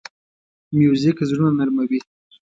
موزیک 0.77 1.17
زړونه 1.29 1.51
نرمه 1.57 1.83
وي. 1.89 1.99